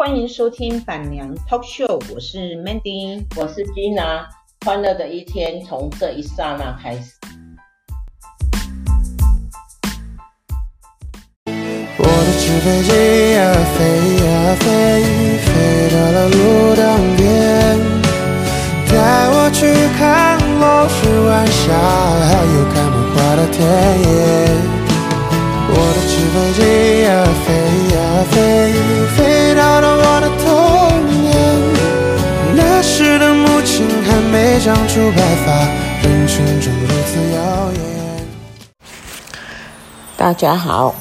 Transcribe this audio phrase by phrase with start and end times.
[0.00, 4.24] 欢迎收听板娘 Talk Show，我是 Mandy，我是 Gina，
[4.64, 7.12] 欢乐的一天从这一刹那开始。
[11.44, 12.88] 我的纸飞机
[13.34, 13.84] 呀飞
[14.24, 14.64] 呀飞，
[15.44, 15.52] 飞
[15.92, 16.80] 到了路灯
[17.18, 17.76] 边，
[18.88, 19.60] 带我去
[19.98, 20.96] 看落日
[21.28, 21.76] 晚霞，
[22.24, 23.60] 还有开满花的田
[24.00, 24.08] 野。
[25.72, 26.58] 我的纸飞机
[27.02, 27.06] 呀
[27.44, 27.48] 飞
[27.94, 28.40] 呀飞，
[29.14, 29.18] 飞
[33.02, 35.52] 时的母亲还没长出白发，
[36.02, 37.80] 人群中如此耀眼。
[40.18, 40.94] 大家好，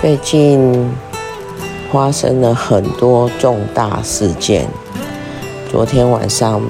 [0.00, 0.90] 最近
[1.92, 4.66] 发生了很多重大事件。
[5.70, 6.62] 昨天晚上，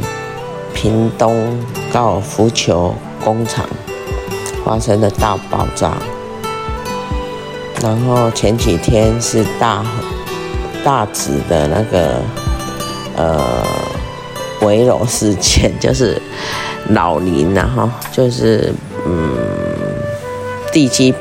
[0.75, 2.93] 屏东高尔夫球
[3.25, 3.65] 工厂。
[4.65, 5.93] 发生的大爆炸，
[7.81, 9.85] 然后前几天是大
[10.85, 12.21] 大直的那个
[13.19, 13.65] 呃
[14.63, 16.17] 围楼事件，就是
[16.91, 18.73] 老林，然后就是
[19.05, 19.37] 嗯
[20.73, 21.13] 地基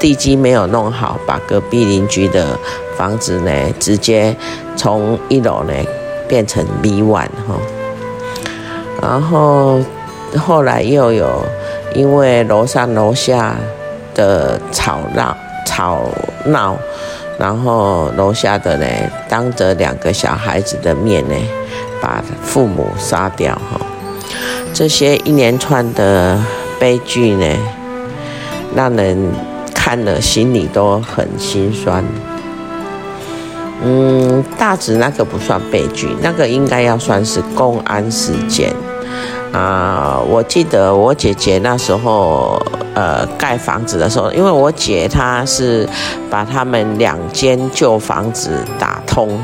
[0.00, 2.58] 地基没有弄好，把隔壁邻居的
[2.96, 4.34] 房子呢直接
[4.74, 5.72] 从一楼呢
[6.26, 7.54] 变成 B one 哈，
[9.02, 9.78] 然后
[10.38, 11.44] 后来又有。
[11.94, 13.54] 因为楼上楼下
[14.14, 15.36] 的吵闹
[15.66, 16.00] 吵
[16.46, 16.74] 闹，
[17.42, 18.86] 然后楼下的呢，
[19.28, 21.34] 当着两个小孩子的面呢，
[22.00, 23.80] 把父母杀掉哈。
[24.72, 26.40] 这些一连串的
[26.78, 27.44] 悲剧呢，
[28.76, 29.18] 让人
[29.74, 32.04] 看了心里都很心酸。
[33.82, 38.72] 嗯，大直那个不算悲剧，那个应该要算是公安事件。
[39.52, 42.60] 啊，我记得我姐姐那时候，
[42.94, 45.86] 呃，盖房子的时候，因为我姐她是
[46.30, 49.38] 把他们两间旧房子打通，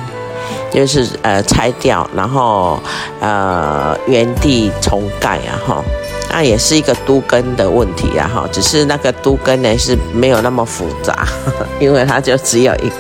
[0.72, 2.80] 就是呃拆掉，然后
[3.20, 5.84] 呃原地重盖啊，哈，
[6.30, 11.28] 那也是一个都根的问题啊，哈，只是那个都根呢是没有那么复杂，
[11.78, 12.90] 因为它就只有一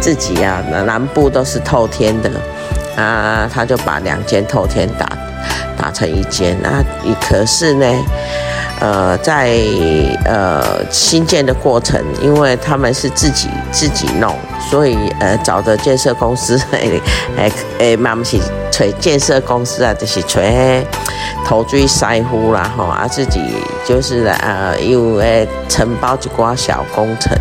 [0.00, 2.30] 自己啊，南部都是透天的，
[2.96, 5.06] 啊，他就把两间透天打。
[5.76, 6.82] 打成一间，那
[7.20, 7.86] 可是呢，
[8.80, 9.56] 呃，在
[10.24, 14.34] 呃新建的过程，因为他们是自己自己弄，
[14.70, 17.00] 所以呃找的建设公司，诶
[17.36, 18.38] 诶诶，嘛不是
[18.70, 20.40] 锤建设公司啊，就是找
[21.46, 23.40] 土水师傅啦吼，啊自己
[23.86, 27.32] 就是呃又诶承包一寡小工程。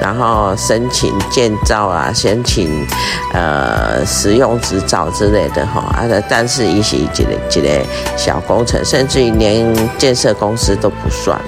[0.00, 2.86] 然后申请建造啊，申请
[3.32, 7.68] 呃使用执照之类的哈啊，但是一些这个这个
[8.16, 11.38] 小工程，甚至于连建设公司都不算。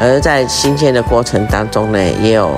[0.00, 2.52] 而在新建的过程当中呢，也有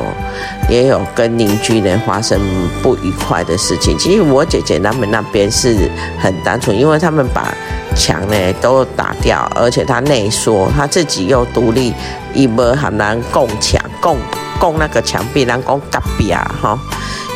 [0.69, 2.39] 也有跟邻居呢发生
[2.83, 3.97] 不愉快的事情。
[3.97, 5.75] 其实我姐姐他们那边是
[6.19, 7.55] 很单纯，因为他们把
[7.97, 11.95] 墙呢都打掉，而且他内缩，他自己又独立，
[12.35, 14.19] 一波很难共墙共。
[14.61, 16.79] 供那个墙壁，人讲隔壁啊，吼，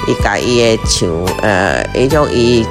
[0.06, 1.08] 伊家伊的墙，
[1.40, 2.64] 呃，伊种伊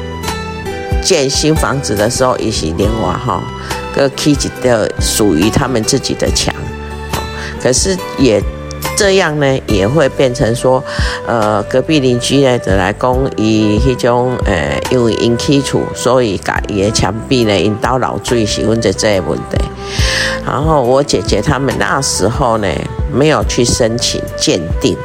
[1.01, 3.41] 建新房子的时候，伊是另外吼，
[3.95, 6.53] 个起一个属于他们自己的墙，
[7.59, 8.41] 可是也
[8.95, 10.81] 这样呢，也会变成说，
[11.25, 19.57] 呃，隔壁邻居呢，就来讲伊迄种，呃，因为因起厝，所以家伊的墙壁呢，因倒漏水是问着这个问题。
[20.45, 22.67] 然后我姐姐他们那时候呢，
[23.11, 24.97] 没有去申请鉴定。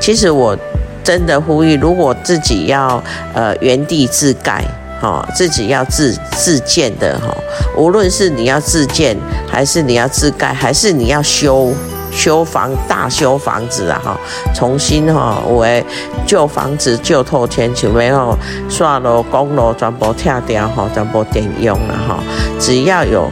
[0.00, 0.56] 其实我
[1.02, 3.02] 真的呼吁，如果自己要
[3.34, 4.64] 呃原地自盖，
[5.00, 7.34] 哈，自己要自自建的哈，
[7.76, 9.16] 无论是你要自建，
[9.46, 11.72] 还是你要自盖，还是你要修
[12.10, 14.18] 修房大修房子啊哈，
[14.54, 15.84] 重新哈，为
[16.26, 18.36] 旧房子旧透天，就没有
[18.68, 22.18] 刷楼公楼全部拆掉哈，全部电用了哈，
[22.58, 23.30] 只要有。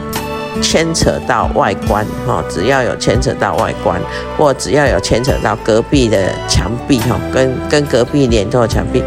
[0.61, 3.99] 牵扯到外观哈，只要有牵扯到外观，
[4.37, 9.03] 或只要有牵扯到隔壁的墙壁哈，跟跟隔壁连通的墙壁，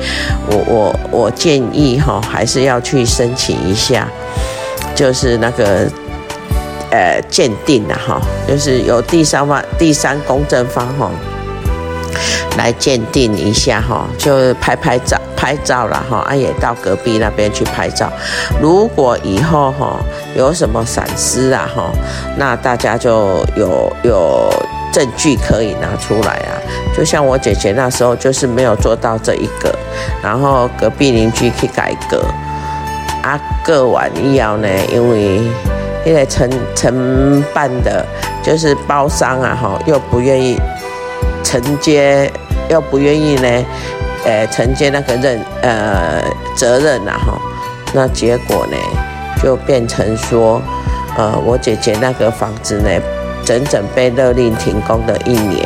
[0.50, 4.08] 我我我建议哈，还是要去申请一下，
[4.94, 5.90] 就是那个
[6.90, 11.10] 呃鉴定的哈，就是有第三方第三公证方哈。
[12.56, 18.10] 来鉴定一下哈，就拍拍照，拍照了哈，啊也到隔壁那边去拍照。
[18.60, 20.00] 如果以后哈
[20.36, 21.90] 有什么闪失啊哈，
[22.36, 24.50] 那大家就有有
[24.92, 26.52] 证据可以拿出来啊。
[26.96, 29.74] 就像我姐姐那时候就是没有做到这一个，
[30.22, 32.24] 然后隔壁邻居去改革，
[33.22, 35.40] 啊过完以后呢，因为
[36.04, 38.04] 因为承承办的
[38.42, 40.58] 就是包商啊哈，又不愿意
[41.42, 42.30] 承接。
[42.70, 43.64] 又不愿意呢，
[44.26, 46.22] 呃承接那个任呃
[46.54, 47.40] 责任呐哈，
[47.94, 48.76] 那结果呢
[49.42, 50.60] 就变成说，
[51.16, 52.90] 呃我姐姐那个房子呢。
[53.44, 55.64] 整整被勒令停工了一年，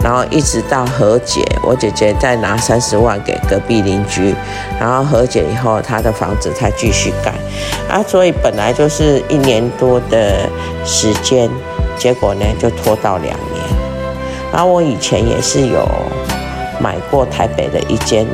[0.00, 4.32] 然后一直到和解，我姐姐再拿三十万给隔壁邻居，
[4.78, 7.32] 然后和解以后，她的房子才继续盖，
[7.88, 10.48] 啊，所以本来就是一年多的
[10.84, 11.50] 时间，
[11.98, 13.64] 结果呢就拖到两年。
[14.52, 15.84] 然后我以前也是有
[16.78, 18.24] 买过台北的一间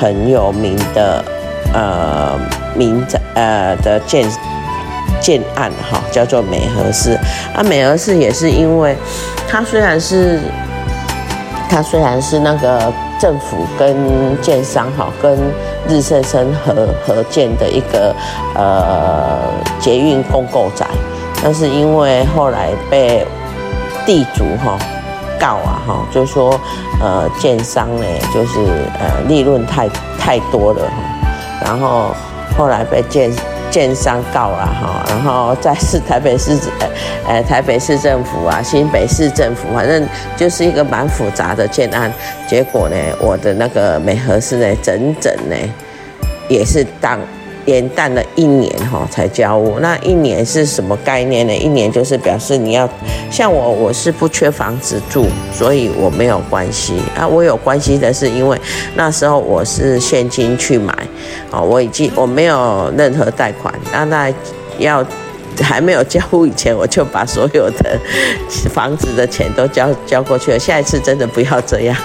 [0.00, 1.24] 很有名的
[1.74, 2.38] 呃
[2.74, 4.24] 民宅呃的建。
[5.20, 7.18] 建案哈，叫做美和市
[7.54, 7.62] 啊。
[7.62, 8.94] 美和市也是因为
[9.48, 10.38] 它虽然是
[11.70, 13.96] 它虽然是那个政府跟
[14.42, 15.38] 建商哈跟
[15.88, 18.14] 日盛生合合建的一个
[18.54, 19.38] 呃
[19.80, 20.84] 捷运公构宅，
[21.42, 23.26] 但是因为后来被
[24.04, 24.76] 地主哈
[25.40, 26.60] 告啊哈，就说
[27.00, 28.04] 呃建商呢
[28.34, 28.58] 就是
[29.00, 29.88] 呃利润太
[30.18, 30.82] 太多了，
[31.64, 32.14] 然后
[32.56, 33.32] 后来被建。
[33.70, 36.88] 建商告了哈，然后再是台北市呃
[37.26, 40.06] 呃台北市政府啊，新北市政府，反正
[40.36, 42.08] 就是一个蛮复杂的建案。
[42.46, 45.56] 结果呢，我的那个美和市呢，整整呢
[46.48, 47.18] 也是当。
[47.66, 51.54] 延淡了一年哈才交屋，那一年是什么概念呢？
[51.54, 52.88] 一年就是表示你要
[53.30, 57.26] 像我，我是不缺房子住，所以我没有关系啊。
[57.26, 58.58] 我有关系的是因为
[58.94, 60.92] 那时候我是现金去买，
[61.50, 64.32] 哦，我已经我没有任何贷款，那那
[64.78, 65.04] 要。
[65.60, 67.98] 还没有交屋以前，我就把所有的
[68.70, 70.58] 房子的钱都交交过去了。
[70.58, 71.96] 下一次真的不要这样，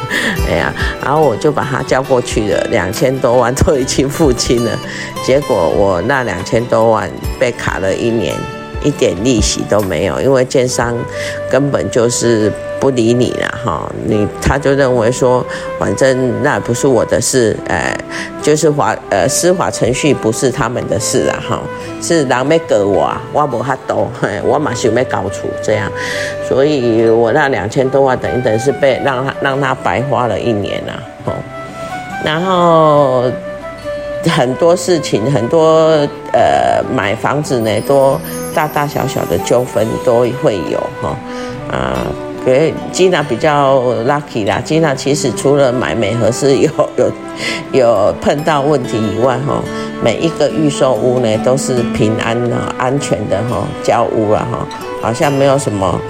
[0.48, 0.74] 哎呀，
[1.04, 4.78] 然后我就把它交过去了，两千多万都已经付清了。
[5.26, 7.10] 结果我那两千多万
[7.40, 8.36] 被卡了一年，
[8.84, 10.96] 一点利息都没有，因为建商
[11.50, 12.52] 根本就是。
[12.80, 15.46] 不理你了哈，你他就认为说，
[15.78, 17.94] 反正那不是我的事，呃，
[18.42, 21.60] 就是法呃司法程序不是他们的事啊哈，
[22.02, 24.08] 是人要告我，我无法度，
[24.46, 25.92] 我马上要搞出这样，
[26.48, 30.94] 所以我那两千多万等于等是被让他让他白花了一年呐，
[31.26, 31.34] 吼，
[32.24, 33.26] 然后
[34.26, 38.18] 很多事情很多呃买房子呢，都
[38.56, 41.16] 大大小小的纠纷都会有哈
[41.72, 42.08] 啊。
[42.50, 44.60] 对，吉娜比较 lucky 啦。
[44.66, 47.12] 吉娜其实除了买美和是有 有
[47.72, 49.62] 有碰到问题以外，哈，
[50.04, 54.68] 每一个预售屋呢都是平安的、安全的哈交屋了哈，
[55.00, 56.02] 好像没有什么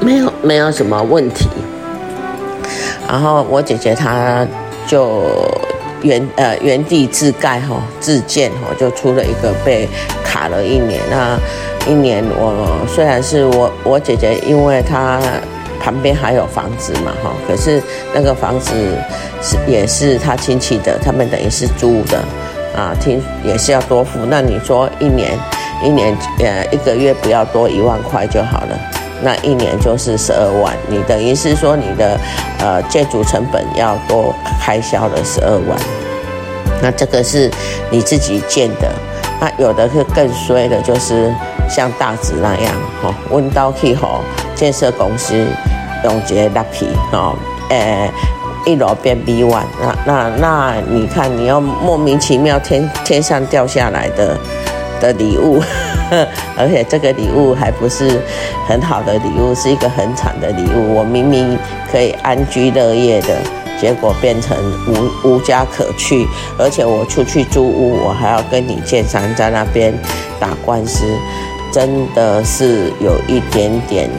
[0.00, 1.46] 没有没有什么问题。
[3.06, 4.46] 然后我姐姐她
[4.86, 5.24] 就
[6.00, 9.86] 原呃原地自盖哈自建哈，就出了一个被
[10.24, 11.38] 卡了一年那。
[11.88, 15.18] 一年，我虽然是我我姐姐，因为她
[15.80, 17.82] 旁边还有房子嘛，哈，可是
[18.12, 18.74] 那个房子
[19.40, 22.18] 是也是她亲戚的，他们等于是租的，
[22.76, 24.18] 啊，听也是要多付。
[24.28, 25.30] 那你说一年
[25.82, 28.78] 一年呃一个月不要多一万块就好了，
[29.22, 32.20] 那一年就是十二万，你等于是说你的
[32.60, 35.78] 呃建筑成本要多开销了十二万，
[36.82, 37.50] 那这个是
[37.90, 38.92] 你自己建的，
[39.40, 41.32] 那有的是更衰的，就是。
[41.68, 42.72] 像大直那样，
[43.02, 44.20] 哈，温刀去吼，
[44.54, 45.34] 建设公司
[46.04, 47.34] 用这个 lucky，哈，
[47.70, 48.10] 呃，
[48.64, 54.38] 一楼变 B one，那那那，你看你要莫名其妙天天上掉下来的
[55.00, 55.62] 的礼物，
[56.56, 58.20] 而且这个礼物还不是
[58.66, 60.94] 很好的礼物，是一个很惨的礼物。
[60.94, 61.56] 我明明
[61.92, 63.36] 可以安居乐业的，
[63.80, 64.56] 结果变成
[64.88, 66.26] 无无家可去，
[66.58, 69.92] 而且我出去租屋，我还要跟你建商在那边
[70.40, 71.04] 打官司。
[71.70, 74.10] 真的是有一点点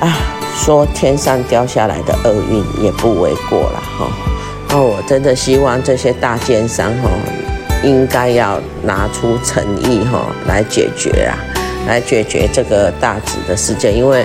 [0.00, 0.16] 啊，
[0.56, 4.08] 说天上掉下来的厄运也不为过了哈。
[4.68, 7.10] 那我真的希望这些大奸商哈，
[7.82, 11.36] 应该要拿出诚意哈来解决啊，
[11.86, 13.94] 来解决这个大直的事件。
[13.94, 14.24] 因为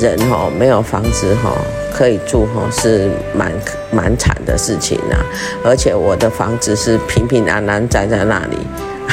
[0.00, 1.52] 人哈没有房子哈
[1.92, 3.52] 可以住哈是蛮
[3.90, 5.20] 蛮惨的事情啊。
[5.62, 8.58] 而且我的房子是平平安安站在那里。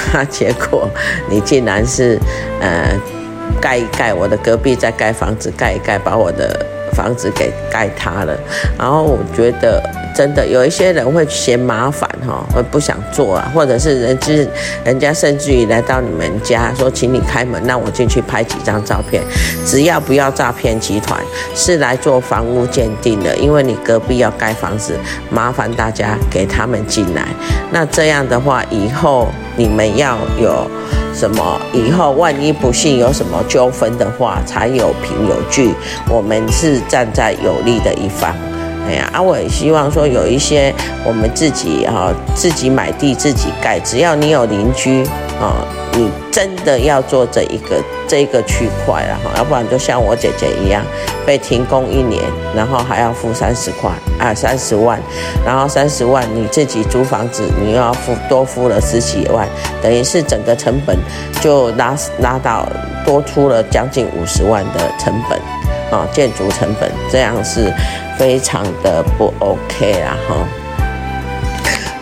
[0.29, 0.89] 结果
[1.29, 2.19] 你竟然是，
[2.59, 2.91] 呃，
[3.61, 8.37] 盖一盖，我的隔壁在盖房子，盖一盖，把我的房子给盖塌了。
[8.77, 9.81] 然后我觉得。
[10.15, 14.45] 真的有一些人会嫌麻烦哈，会不想做啊，或者是人之
[14.83, 19.23] 人家甚至于来到你们家说，请你开门，让我进去拍几张照片。
[19.65, 21.17] 只要不要诈骗集团，
[21.55, 24.93] 是来做房屋鉴定的，因为你隔壁要盖房子，
[25.29, 27.25] 麻烦大家给他们进来。
[27.71, 29.29] 那这样的话，以后
[29.59, 30.65] 你们要有
[31.13, 35.73] 什么，以后万一不幸有什么纠纷的话，才有凭有据，
[36.09, 38.33] 我们是站在有利的一方。
[38.89, 40.73] 哎呀，啊，我也希望说有一些
[41.05, 45.05] 我们自己哈，自己买地自己盖，只要你有邻居
[45.39, 45.61] 啊，
[45.93, 50.83] 你真的要做这一个这一个区块了哈，要不然就像我姐姐一样
[51.23, 52.19] 被停工一年，
[52.55, 54.99] 然后还要付三十块啊三十万，
[55.45, 59.47] 然后三十万你自己租房子你又要付多付了十几万，
[59.83, 60.97] 等于是整个成本
[61.41, 62.67] 就拉拉到
[63.05, 65.39] 多出了将近五十万的成本
[65.91, 67.71] 啊，建筑成本这样是。
[68.19, 70.35] 非常的不 OK 啦哈，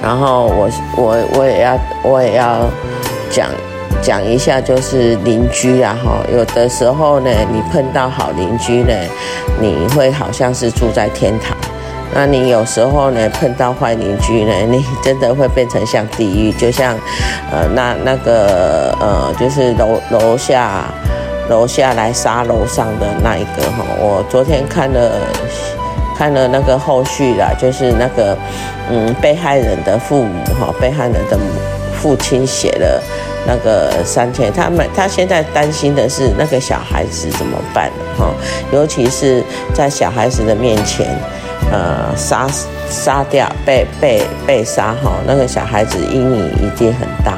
[0.01, 2.67] 然后我我我也要我也要
[3.29, 3.47] 讲
[4.01, 8.93] 讲一下，就是邻居啊哈，有的时候呢，你碰到好邻居呢，
[9.61, 11.55] 你会好像是住在天堂；
[12.15, 16.95] 那你有时候呢，碰到坏邻居呢， 你真的会变成像地狱，就像
[17.51, 20.85] 呃那那个呃就是楼楼下
[21.47, 25.11] 楼下来杀楼上的那一个哈，我昨天看了。
[26.17, 28.35] 看了那个后续啦，就是那个，
[28.89, 31.37] 嗯，被害人的父母哈，被害人的
[32.01, 33.01] 父亲写了
[33.45, 38.33] 那个三千，他们他现在担心的是那个小孩子怎么办哈，
[38.71, 39.43] 尤其是
[39.75, 41.05] 在小孩子的面前，
[41.71, 42.47] 呃，杀
[42.89, 47.33] 杀掉被被被杀哈，那个小孩子阴影一定很大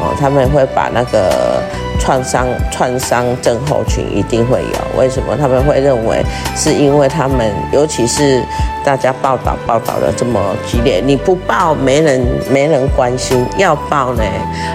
[0.00, 1.60] 哦，他们会把那个。
[2.04, 6.22] 创伤创伤症候群一定会有，为什么他们会认为？
[6.54, 8.42] 是因为他们，尤其是
[8.84, 14.22] 大家报道报道的这么激烈，你不报没人没人关心，要报呢，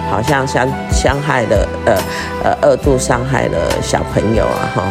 [0.09, 1.95] 好像伤伤害了呃
[2.43, 4.83] 呃二度伤害了小朋友啊哈，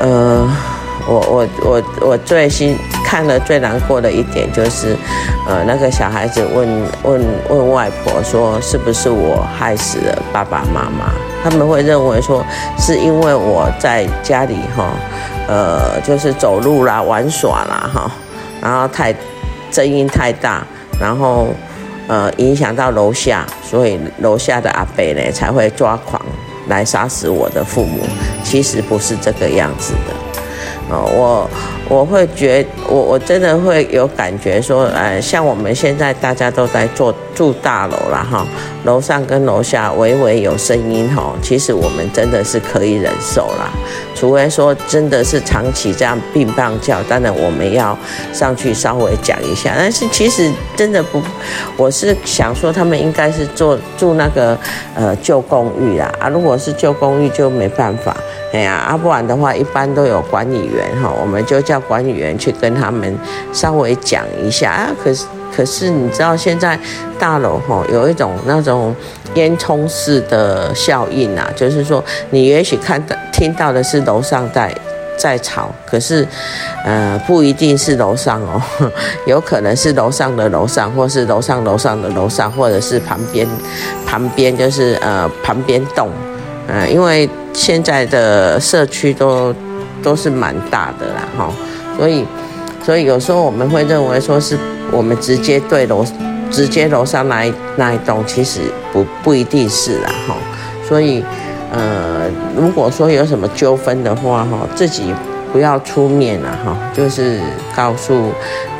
[0.00, 0.50] 呃。
[1.10, 2.76] 我我我我最新
[3.08, 4.94] 看了最难过的一点就是，
[5.46, 6.68] 呃，那个小孩子问
[7.04, 11.10] 问问外婆说，是不是我害死了爸爸妈妈？
[11.42, 12.44] 他们会认为说，
[12.78, 14.92] 是因为我在家里哈，
[15.48, 18.10] 呃，就是走路啦、玩耍啦哈，
[18.60, 19.14] 然后太
[19.72, 20.62] 声音太大，
[21.00, 21.48] 然后
[22.08, 26.20] 呃影响到楼下，所以楼下的阿伯呢才会抓狂
[26.68, 28.00] 来杀死我的父母。
[28.44, 30.14] 其实不是这个样子的。
[30.90, 31.50] 哦，我
[31.88, 38.46] 我会觉，我我真的会有感觉说，呃，像我们现在大家都在做住大楼了哈，
[38.84, 43.70] 楼上跟楼下微微有声音哈，其实我们真的是可以忍受啦，
[44.14, 47.96] 除非说真的是长期这样乒乓叫，当然我们要
[48.34, 51.22] 上去稍微讲一下，但是其实真的不，
[51.78, 54.56] 我是想说他们应该是做住那个
[54.94, 58.14] 呃旧公寓啦，啊，如果是旧公寓就没办法。
[58.50, 63.16] 哎呀，啊，不然的话，一般都有管理员哈，我们就叫管理员去跟他们
[63.52, 64.90] 稍微讲一下啊。
[65.02, 66.78] 可是，可是你知道现在
[67.18, 68.94] 大楼吼有一种那种
[69.34, 74.74] 烟囱式的效应啊，就是说你也许看到听到的是楼上在
[75.16, 76.26] 在吵，可是
[76.84, 78.62] 呃不一定是楼上哦，
[79.26, 83.46] 有可能是楼上的楼上，或是楼上楼上的楼上，或者是旁边
[84.06, 86.08] 旁边就是呃旁边栋，
[86.66, 87.28] 呃因为。
[87.54, 89.52] 现在的社区都
[90.00, 91.52] 都是蛮大的啦，哈，
[91.98, 92.24] 所以
[92.82, 94.56] 所以有时候我们会认为说是
[94.90, 96.02] 我们直接对楼
[96.50, 98.60] 直接楼上那一那一栋，其实
[98.92, 100.36] 不不一定是啦，哈，
[100.88, 101.22] 所以
[101.72, 105.12] 呃，如果说有什么纠纷的话，哈，自己
[105.52, 107.40] 不要出面了，哈，就是
[107.76, 108.32] 告诉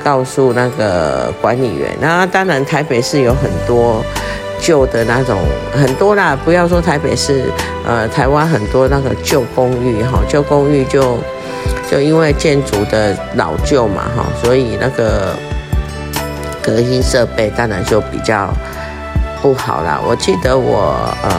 [0.03, 1.91] 告诉那个管理员。
[2.01, 4.03] 那当然台北市有很多。
[4.61, 5.39] 旧的那种
[5.73, 7.45] 很多啦，不要说台北市，
[7.87, 11.17] 呃，台湾很多那个旧公寓哈，旧公寓就
[11.91, 15.35] 就因为建筑的老旧嘛哈，所以那个
[16.63, 18.53] 隔音设备当然就比较
[19.41, 19.99] 不好啦。
[20.07, 21.31] 我记得我呃，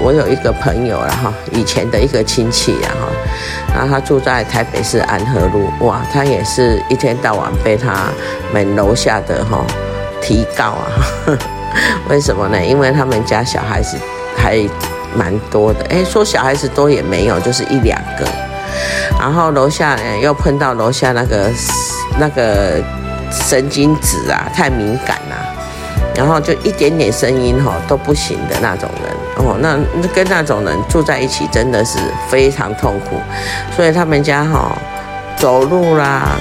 [0.00, 8.08] 我有一个朋友啦哈，以前的一个亲戚啊，哈，然后他住在台北市安和路，哇，他也是一天到晚被他
[8.52, 9.64] 们楼下的哈
[10.22, 10.86] 提告啊。
[12.08, 12.64] 为什么呢？
[12.64, 13.96] 因为他们家小孩子
[14.36, 14.64] 还
[15.14, 18.24] 蛮多的，哎，说小孩子多也没有，就是一两个。
[19.18, 21.50] 然后楼下呢又碰到楼下那个
[22.18, 22.82] 那个
[23.30, 25.36] 神经质啊，太敏感啊，
[26.14, 29.78] 然后就一点点声音哈都不行的那种人哦，那
[30.14, 33.20] 跟那种人住在一起真的是非常痛苦。
[33.76, 34.76] 所以他们家哈
[35.36, 36.36] 走路啦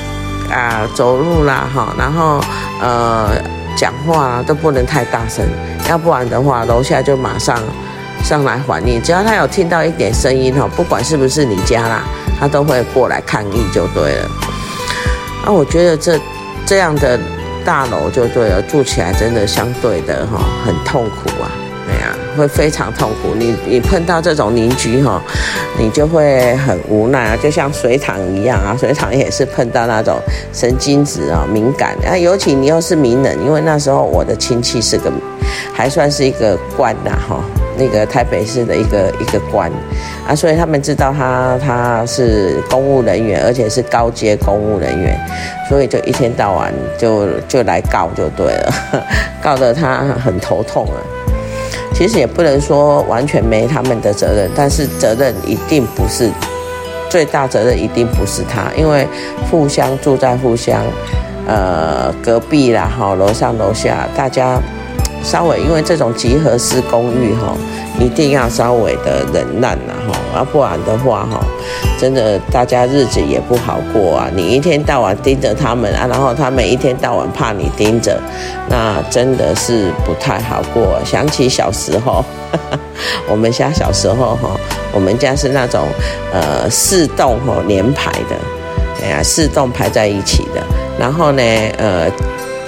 [0.51, 2.41] 啊走路啦哈，然后
[2.82, 3.29] 呃。
[3.79, 5.46] 讲话啊都不能太大声，
[5.88, 7.62] 要不然的话，楼下就马上
[8.24, 9.00] 上来还你。
[9.00, 12.03] 只要他有听到一点声音哈，不管是不是你家啦，
[12.39, 14.29] 他都会过来抗议就对了。
[15.45, 16.19] 啊，我觉得这
[16.65, 17.17] 这样的
[17.63, 21.47] 大楼就对了，住起来真的相对的哈很痛苦啊，
[21.86, 23.33] 对呀，会非常痛苦。
[23.33, 25.21] 你你碰到这种邻居哈，
[25.79, 30.19] 你就会很无奈啊，就像水塘一样啊，水塘也是碰到那种
[30.51, 35.09] 神经质啊、敏感啊，尤其你又是名人，因为那时候我的亲戚是个
[35.74, 37.39] 还算是一个官呐哈。
[37.77, 39.72] 那个台北市的一个一个官
[40.27, 45.17] 啊，所以他们知道他他是公务人员，而且是高阶公务人员，
[45.69, 48.74] 所以就一天到晚就就来告就对了，
[49.41, 51.00] 告得他很头痛啊。
[51.93, 56.29] 其实也不能说完全没他们的责任，但是责任一定不是
[57.10, 59.07] 最大责任，一定不是他，因为
[59.50, 60.84] 互相住在互相
[61.48, 64.60] 呃隔壁啦，好，楼上楼下大家。
[65.24, 67.53] 稍微因为这种集合式公寓哈，
[68.00, 71.39] 一定要稍微的忍耐呐哈，啊不然的话哈，
[72.00, 74.29] 真的大家日子也不好过啊。
[74.33, 78.17] 你一天到晚盯着他们啊，然后他们一天到晚怕你盯着，
[78.69, 80.97] 那真的是不太好过。
[81.03, 82.24] 想起小时候，
[83.29, 84.57] 我们家小时候哈，
[84.93, 85.81] 我们家是那种
[86.31, 88.36] 呃四栋哈连排的，
[89.03, 90.63] 哎呀四栋排在一起的，
[90.97, 91.43] 然后呢
[91.77, 92.09] 呃。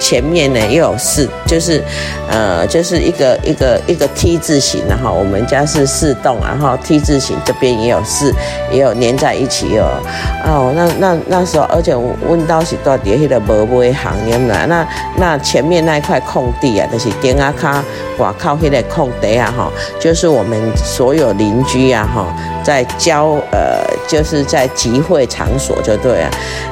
[0.00, 1.80] 前面呢又有四，就是，
[2.28, 8.34] 呃，就是一个一个一个 T 字形，然后我们家是四栋，然后 T 字形这边也有四，
[8.72, 10.00] 也有连在一起哦。
[10.46, 14.88] 哦，那那那时候，而且我问到是到底那个无买行业啦，那
[15.18, 17.84] 那前面那一块空地啊，就是顶啊卡
[18.16, 26.30] 哇靠那个空地啊哈，就是我们所有邻居啊哈，在交呃，就是在集会场所就对了，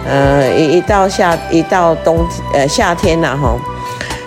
[0.09, 3.18] 呃，一一到夏一到冬呃夏天。
[3.21, 3.59] 然后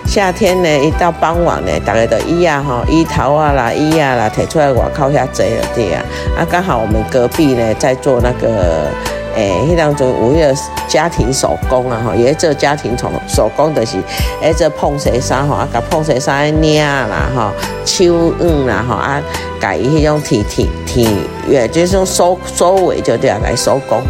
[0.06, 6.02] 夏天呢，一到傍晚呢，大家都衣啊哈，衣头啊啦，衣啊啦，提出来外口遐坐了对啊。
[6.36, 8.88] 啊，刚好我们隔壁呢在做那个，
[9.34, 10.54] 诶，迄当中有迄个
[10.88, 13.96] 家庭手工啊哈，也做家庭从手工的是，
[14.40, 17.50] 诶，做碰色衫吼，啊，甲碰色衫领啦吼，
[17.84, 19.22] 手纺啦吼啊。
[19.60, 21.08] 改一些种体体体，
[21.48, 24.02] 也就是说收收尾就这样来手工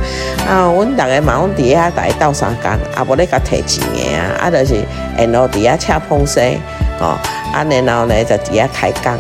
[0.48, 0.66] 啊。
[0.66, 4.76] 我们大概嘛，我们底下大概倒三工，啊，无咧甲提钱诶啊，啊，就是
[5.14, 6.40] 然后底下车碰车，
[6.98, 7.18] 哦，
[7.52, 9.12] 啊，然后呢就底下开工，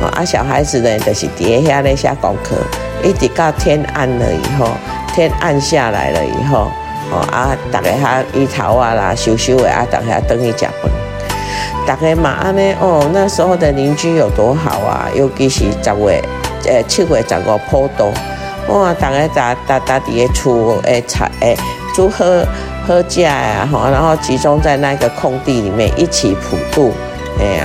[0.00, 2.56] 吼，啊，小孩子呢就是底下咧写功课，
[3.08, 4.66] 一直到天暗了以后，
[5.16, 6.70] 天暗下来了以后，
[7.10, 10.90] 哦，啊，大家哈芋头啊啦，收收的啊，大家等于食饭。
[11.86, 12.62] 大家嘛安呢？
[12.78, 15.08] 哦，那时候的邻居有多好啊！
[15.14, 16.22] 尤其是十月，
[16.66, 18.12] 呃，七月十五普渡，
[18.68, 21.56] 哇，大家打打打底下厝，诶，菜，诶，
[21.94, 22.44] 煮喝
[22.86, 26.92] 喝架呀，吼，然后集中在那个空地里面一起普渡，
[27.40, 27.64] 哎呀，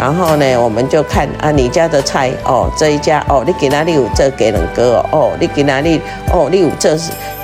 [0.00, 6.00] 然后呢，我们就看啊，你家的菜哦，这一家哦，你给哪里有这给人割哦，你给哪里
[6.32, 6.96] 哦，你有这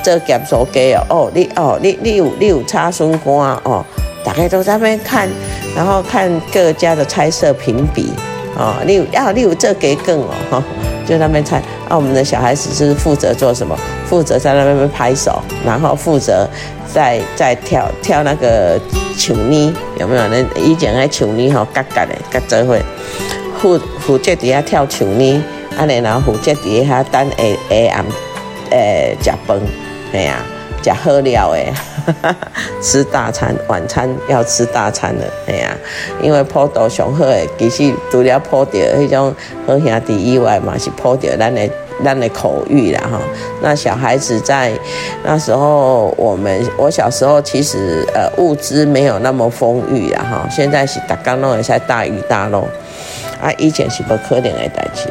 [0.02, 3.84] 这咸酥鸡哦，哦，你哦，你你有你有炒笋干哦。
[4.24, 5.28] 大概都在那边看，
[5.76, 8.10] 然后看各家的菜色评比，
[8.56, 10.64] 哦，你有啊，你有这给更哦，哈，
[11.06, 11.58] 就那边猜。
[11.88, 13.78] 啊，我们的小孩子是负责做什么？
[14.06, 16.48] 负责在那边拍手，然后负责
[16.92, 18.78] 在在跳跳那个
[19.16, 20.22] 球泥，有没有？
[20.28, 22.82] 那以前那球泥吼，嘎嘎的，嘎做会
[23.60, 25.42] 负负责底下跳球泥，
[25.76, 28.04] 啊，然后负责底下等下下暗，
[28.70, 29.60] 诶，食饭，
[30.12, 30.44] 哎呀。
[30.82, 31.72] 吃喝了哎，
[32.80, 35.76] 吃大餐，晚餐要吃大餐了，哎呀，
[36.22, 39.34] 因为普渡上好诶，其实除了普渡迄种
[39.66, 41.68] 好兄弟以外嘛，是普渡咱的
[42.04, 43.20] 咱的口语啦哈。
[43.62, 44.72] 那小孩子在
[45.24, 50.48] 那时候，我们我小时候其实呃物资没有那么丰裕啦哈。
[50.50, 52.68] 现在是大家拢会在大鱼大肉，
[53.42, 55.10] 啊，以前是不可能的代志。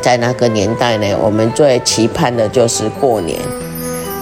[0.00, 3.38] 在那个年代呢，我们最期盼的就是过年。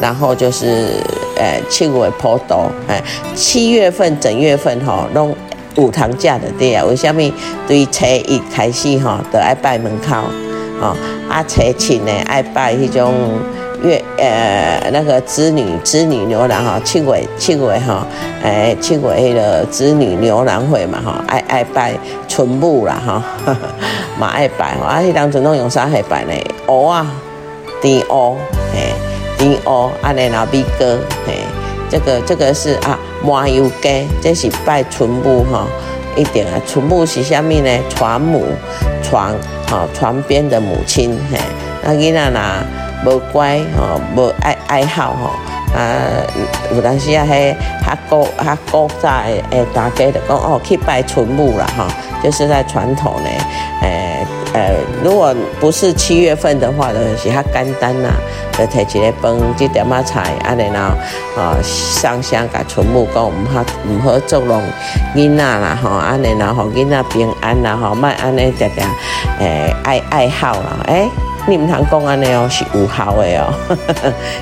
[0.00, 1.02] 然后就是，
[1.36, 3.02] 呃，七月普渡，哎，
[3.34, 5.34] 七月份整月份哈，拢
[5.74, 6.84] 有糖价的对啊。
[6.84, 7.20] 为什么？
[7.66, 10.16] 对初一开始哈，都爱拜门口，
[10.80, 10.96] 哦，
[11.28, 13.12] 啊，初七呢爱拜迄种
[13.82, 18.06] 月，呃，那个织女织女牛郎哈，七月七月哈，
[18.42, 21.94] 哎，七月迄个织女牛郎会嘛哈，爱爱拜
[22.28, 23.22] 春母啦哈，
[24.16, 26.32] 嘛爱拜，啊，迄当阵拢用啥去拜呢？
[26.68, 27.06] 蚵啊，
[27.82, 28.36] 甜蚵，
[28.74, 29.07] 哎。
[29.64, 31.38] 哦，阿内老毕哥，嘿，
[31.90, 35.66] 这个这个是啊，麻油鸡，这是拜祖母哈，
[36.16, 37.70] 一定啊，祖母是虾米呢？
[37.88, 38.46] 船母，
[39.02, 39.34] 船，
[39.68, 41.38] 哈，船边的母亲，嘿，
[41.82, 42.64] 那囡仔呐，
[43.04, 45.30] 无乖，吼，无爱爱好，吼，
[45.76, 45.86] 啊，
[46.74, 47.54] 有当时啊，迄，
[47.86, 49.08] 较古较古早
[49.50, 51.86] 诶，大家就讲哦，去拜春母啦，哈，
[52.22, 53.30] 就是在传统呢，
[53.82, 58.08] 呃呃，如果不是七月份的话呢，是较简单呐，
[58.58, 60.96] 就提一个饭，一点仔菜，啊，然后
[61.40, 64.60] 啊上香甲存木讲唔好唔好作弄
[65.14, 68.84] 囡仔啦，吼，啊，然后囡仔平安啦，吼，莫安尼定定，
[69.38, 71.10] 诶爱爱好啦，诶、欸。
[71.46, 72.26] 你们堂公安的？
[72.36, 73.52] 哦，是无效的哦，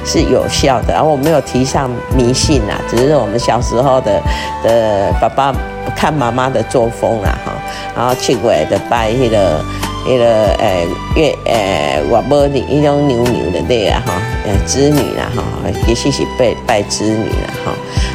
[0.04, 0.92] 是有效的。
[0.94, 4.20] 然后我没有提倡迷信呐，只是我们小时候的
[4.62, 5.54] 的爸爸
[5.94, 7.52] 看妈妈的作风啦哈。
[7.94, 9.60] 然后去鬼的拜那个
[10.08, 15.42] 那个呃月呃我母的一种牛牛的那个哈呃织女啦哈，
[15.84, 17.72] 其实是拜拜织女啦哈。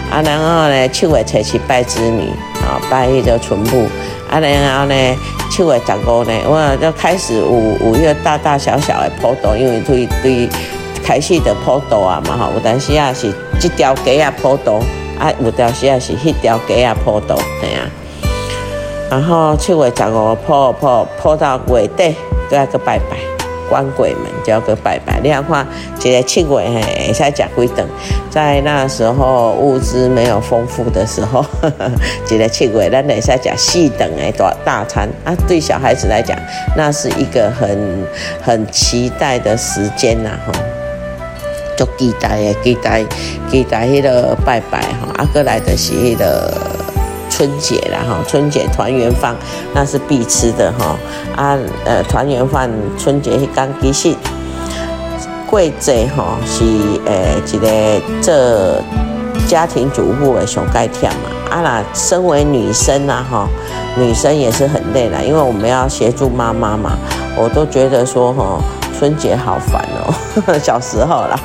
[0.10, 2.30] 啊，然后呢七月才去拜织女
[2.62, 3.88] 啊，拜那个春布。
[4.30, 4.96] 啊，然后呢，
[5.50, 10.48] 七月十五呢，我就开始五五月大大小小的普渡，因为对对
[11.04, 14.82] 开始的普渡啊嘛，哈，有当时啊是这条街啊普渡，
[15.20, 17.84] 啊有当时啊是迄条街啊普渡，对啊。
[19.12, 22.16] 然后七月十五破破破到月底，
[22.50, 23.18] 都要去拜拜。
[23.70, 25.66] 关鬼门就要个拜拜，你看看，
[26.04, 27.88] 一个七月嘿，才讲几顿，
[28.30, 31.92] 在那时候物资没有丰富的时候，呵 呵
[32.30, 35.34] 一个七月，咱会使讲四顿的大大餐啊。
[35.48, 36.38] 对小孩子来讲，
[36.76, 38.06] 那是一个很
[38.42, 40.52] 很期待的时间呐，哈，
[41.78, 43.06] 就期待诶，期待
[43.50, 46.54] 期待迄个拜拜哈，啊，过来的是迄个。
[47.42, 49.36] 春节了哈，春节团圆饭
[49.74, 50.96] 那是必吃的哈
[51.36, 54.16] 啊，呃，团圆饭春节是刚其实
[55.50, 56.64] 贵节哈是
[57.04, 58.80] 呃一个这
[59.48, 63.48] 家庭主妇的上盖天嘛啊啦，身为女生呐哈，
[63.98, 66.92] 女生也是很累了，因为我们要协助妈妈嘛，
[67.36, 68.62] 我都觉得说哈
[69.00, 70.14] 春节好烦哦，
[70.62, 71.40] 小时候啦，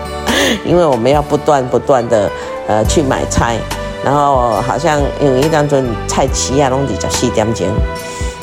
[0.64, 2.30] 因为我们要不断不断的
[2.66, 3.58] 呃去买菜。
[4.04, 7.66] 然后好像有一当中菜期啊，拢是十四点钟，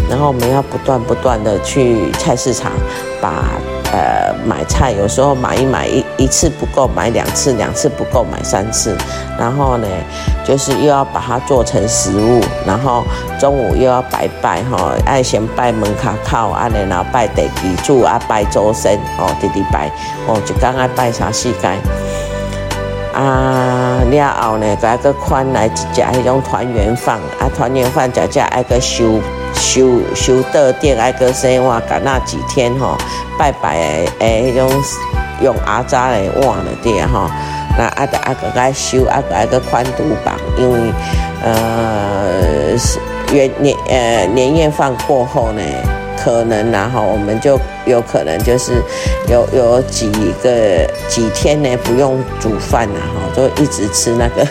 [0.10, 2.71] 然后我们要不断不断的去菜市场
[3.21, 3.43] 把
[3.93, 8.97] 呃买菜，有时候买一买一一次不够，买两次，两次不够，买三次，
[9.38, 9.88] 然后呢，
[10.43, 13.04] 就是又要把它做成食物，然后
[13.39, 19.91] 中午又要拜拜哈，爱先拜门卡靠啊，然后拜地基柱啊，拜周身哦，弟弟拜
[20.28, 21.69] 哦，就刚爱拜啥世界。
[23.21, 29.19] 啊，了后呢，再个款来一只迄种团圆饭，啊，团圆饭食食爱个收
[29.53, 32.97] 收收到店，爱个生活，赶那几天吼，
[33.38, 34.67] 拜拜的诶，迄种
[35.39, 37.29] 用阿扎的碗的店吼，
[37.77, 40.79] 那啊个啊个该收啊个爱个宽度棒，因为
[41.43, 42.71] 呃
[43.31, 45.62] 元年呃年夜饭过后呢。
[46.23, 48.73] 可能然后我们就有可能就是
[49.27, 50.12] 有有几
[50.43, 54.45] 个几天呢不用煮饭然后就一直吃那个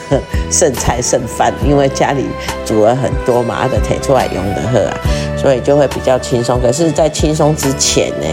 [0.51, 2.27] 剩菜剩饭，因为家里
[2.67, 4.95] 煮了很多嘛，的提出来用的喝啊，
[5.37, 6.61] 所以就会比较轻松。
[6.61, 8.27] 可是，在轻松之前呢，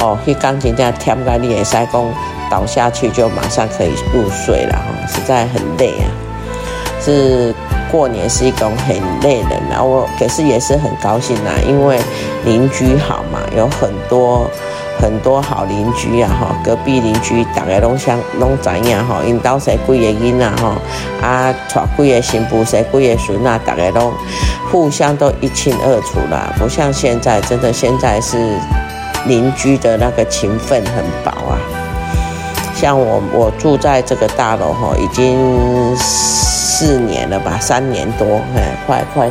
[0.00, 2.12] 哦，去钢琴这样天干地也塞工
[2.50, 6.04] 倒下去就马上可以入睡了哈，实在很累啊，
[7.02, 7.54] 是。
[7.90, 11.98] 过年是一种很累人啊，我可是也是很高兴呐，因为
[12.44, 14.50] 邻居好嘛，有很多
[15.00, 20.76] 很多好邻居啊哈，隔壁邻居大家拢相拢知影哈，因到生几个囡啊哈，
[21.26, 24.12] 啊娶贵个媳妇生贵个孙啊，大家拢
[24.70, 28.36] 互相都一清二楚啦，不像现在，真的现在是
[29.26, 31.58] 邻居的那个情分很薄啊，
[32.76, 35.96] 像我我住在这个大楼哈，已经。
[36.78, 39.30] 四年了吧，三年多，哎，快快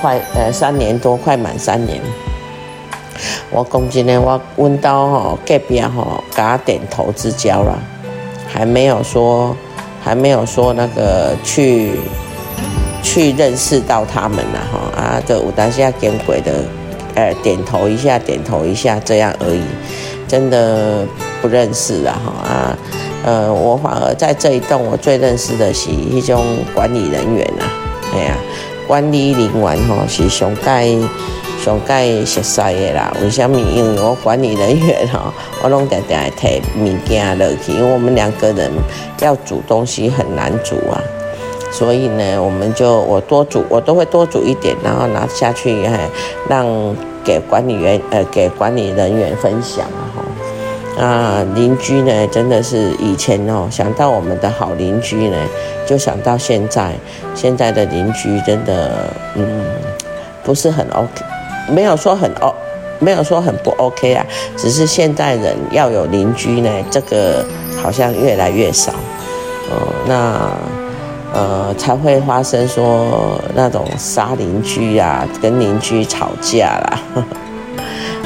[0.00, 2.00] 快，呃，三年多，快满三年。
[3.50, 7.78] 我讲真的，我问到哈隔壁哈，给他点头之交了，
[8.48, 9.56] 还没有说，
[10.02, 12.00] 还没有说那个去
[13.00, 16.64] 去认识到他们了哈啊，这有当下见鬼的，
[17.14, 19.62] 呃，点头一下，点头一下这样而已，
[20.26, 21.06] 真的
[21.42, 22.78] 不认识了哈啊。
[23.24, 26.42] 呃，我反而在这一栋，我最认识的是一种
[26.74, 27.64] 管理人员呐，
[28.14, 28.36] 哎呀，
[28.88, 30.88] 管理人员吼是上盖
[31.64, 33.14] 上盖熟悉的啦。
[33.22, 33.60] 为什么？
[33.60, 38.68] 因为我管理人员哈，我拢定定提物件落去，因为我们两个人
[39.20, 40.98] 要煮东西很难煮啊，
[41.70, 46.08] 所以呢，我们就我多煮，我都会多煮一点，然后拿下去，哎，
[46.48, 46.66] 让
[47.22, 50.24] 给管理员呃给管理人员分享啊，哈。
[50.98, 55.36] 啊，邻居呢，真的是以前哦，想到我们的好邻居呢，
[55.86, 56.92] 就想到现在，
[57.34, 58.90] 现在的邻居真的，
[59.34, 59.64] 嗯，
[60.44, 61.24] 不是很 OK，
[61.70, 62.54] 没有说很 O，
[62.98, 64.24] 没有说很不 OK 啊，
[64.56, 67.44] 只是现在人要有邻居呢，这个
[67.82, 68.92] 好像越来越少，
[69.70, 70.52] 哦，那
[71.32, 77.00] 呃，才会发生说那种杀邻居啊，跟邻居吵架啦。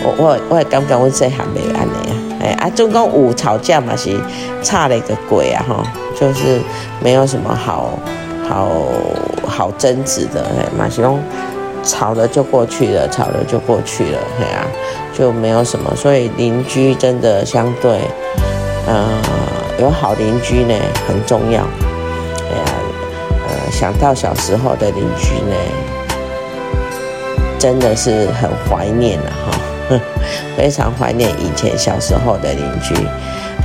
[0.03, 2.16] 我我我也感觉我这还没安呢，
[2.47, 4.17] 哎啊，总共有吵架嘛是
[4.63, 5.83] 差了一个鬼啊哈，
[6.19, 6.61] 就是
[7.01, 7.99] 没有什么好
[8.49, 8.71] 好
[9.47, 11.19] 好争执的，哎，嘛是讲
[11.83, 14.67] 吵了就过去了，吵了就过去了，哎呀、啊，
[15.13, 18.01] 就没有什么，所以邻居真的相对，
[18.87, 19.09] 呃，
[19.81, 20.75] 有好邻居呢
[21.07, 21.63] 很重要，
[22.51, 22.65] 哎呀。
[23.69, 25.55] 想到小时候的邻居呢，
[27.59, 29.59] 真的是很怀念了哈，
[30.57, 32.95] 非常怀念以前小时候的邻居。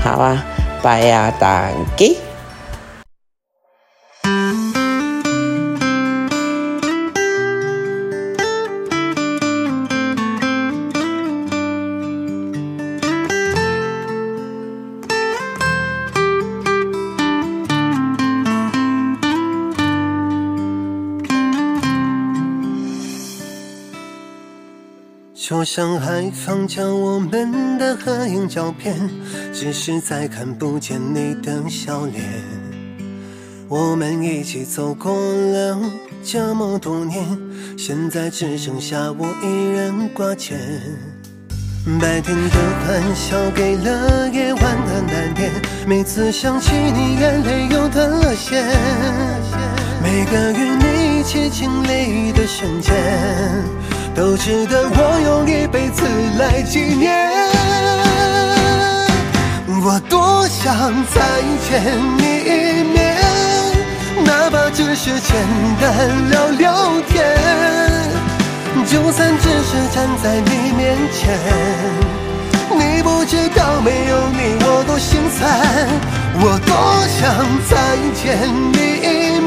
[0.03, 0.43] 好啊，
[0.81, 2.17] 拜呀，打机。
[25.61, 28.97] 就像还放着我们的合影照片，
[29.53, 32.23] 只是再看不见你的笑脸。
[33.67, 35.79] 我们一起走过了
[36.23, 37.23] 这么多年，
[37.77, 40.57] 现在只剩下我一人挂牵。
[41.99, 45.51] 白天的欢笑给了夜晚的难眠，
[45.85, 48.65] 每次想起你，眼泪又断了线。
[50.01, 52.95] 每个与你一起经历的瞬间。
[54.15, 56.03] 都值得我用一辈子
[56.37, 57.11] 来纪念。
[59.83, 61.21] 我多想再
[61.67, 61.71] 见
[62.17, 63.17] 你一面，
[64.23, 65.33] 哪怕只是简
[65.79, 67.11] 单聊聊天。
[68.85, 71.37] 就算只是站在你面前，
[72.77, 75.39] 你不知道没有你我多心酸。
[76.43, 76.71] 我多
[77.07, 77.19] 想
[77.69, 77.73] 再
[78.13, 78.21] 见
[78.73, 79.40] 你一面，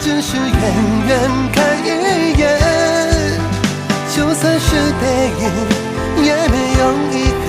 [0.00, 0.50] 只是远
[1.08, 1.10] 远
[1.52, 1.88] 看一
[2.38, 2.42] 眼。
[4.14, 4.66] 就算是
[5.00, 5.02] 背
[5.38, 5.42] 影，
[6.24, 6.82] 也没有
[7.12, 7.14] 遗
[7.46, 7.48] 憾。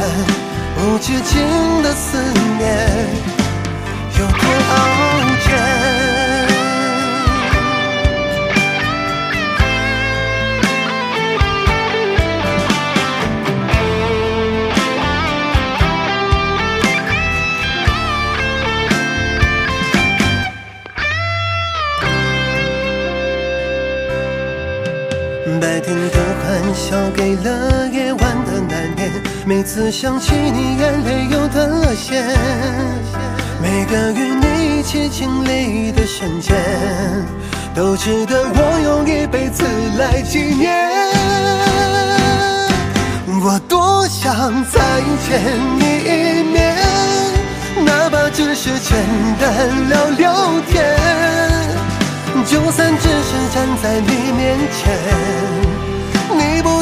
[0.77, 1.31] 无止境
[1.81, 2.17] 的思
[2.57, 2.67] 念，
[4.19, 4.73] 有多熬
[26.91, 29.10] 欢笑给了夜晚的难眠，
[29.45, 32.21] 每次想起你，眼泪又断了线。
[33.62, 36.54] 每个与你一起经历的瞬间，
[37.73, 39.63] 都值得我用一辈子
[39.97, 40.69] 来纪念。
[43.41, 44.82] 我多想再
[45.25, 45.39] 见
[45.80, 46.75] 你一面，
[47.86, 48.97] 哪怕只是简
[49.39, 50.97] 单聊聊天。
[52.45, 54.91] 就算只是站在你面前，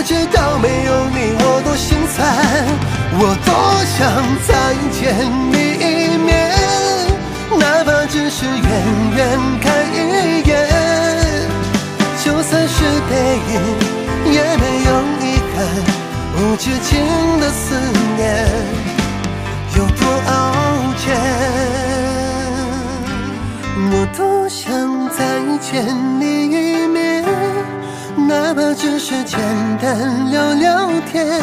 [0.10, 2.18] 知道没有你我多心酸。
[3.22, 3.54] 我多
[3.86, 3.96] 想
[4.48, 4.50] 再
[4.90, 5.00] 见
[5.52, 6.28] 你一面，
[7.60, 8.66] 哪怕只是远
[9.16, 9.20] 远
[9.62, 10.52] 看一眼。
[12.26, 12.76] 就算是
[13.08, 13.12] 背
[13.54, 13.54] 影，
[14.34, 14.90] 也没有
[15.22, 15.56] 遗憾。
[16.38, 16.90] 无止境
[17.40, 17.78] 的思
[18.18, 18.50] 念，
[19.78, 20.34] 有多傲
[21.06, 21.06] 娇。
[23.92, 24.66] 我多想
[25.10, 25.20] 再
[25.62, 25.86] 见
[26.20, 26.89] 你一面，
[28.30, 29.40] 哪怕只是简
[29.82, 31.42] 单聊聊天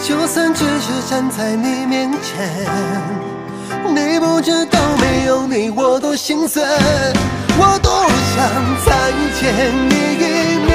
[0.00, 2.48] 就算只是站在你面前
[3.88, 6.64] 你不知道没有你我多心酸
[7.58, 8.38] 我多想
[8.86, 9.42] 再见
[9.90, 10.24] 你一
[10.64, 10.70] 面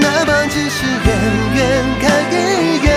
[0.00, 1.08] 哪怕只是远
[1.54, 2.34] 远看一
[2.84, 2.88] 眼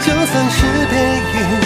[0.00, 0.94] 就算是背
[1.34, 1.65] 影